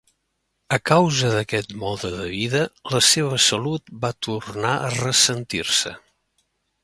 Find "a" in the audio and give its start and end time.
0.77-0.77, 4.79-4.91